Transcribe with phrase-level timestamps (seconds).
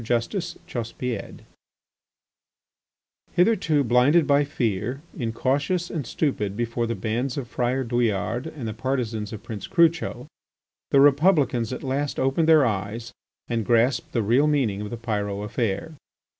[0.03, 1.43] JUSTICE CHAUSSEPIED
[3.33, 8.73] Hitherto blinded by fear, incautious and stupid before the bands of Friar Douillard and the
[8.73, 10.25] partisans of Prince Crucho,
[10.89, 13.13] the Republicans at last opened their eyes
[13.47, 15.93] and grasped the real meaning of the Pyrot affair.